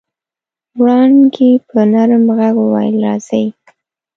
وړانګې 0.79 1.51
په 1.67 1.79
نرم 1.91 2.25
غږ 2.37 2.55
وويل 2.61 2.95
راځئ. 3.05 3.45